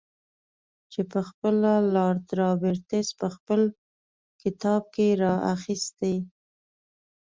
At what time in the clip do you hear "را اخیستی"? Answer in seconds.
5.21-6.15